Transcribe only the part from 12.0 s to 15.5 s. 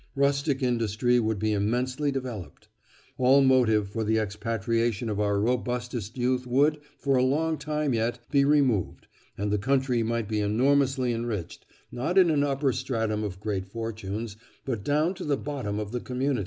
in an upper stratum of great fortunes, but down to the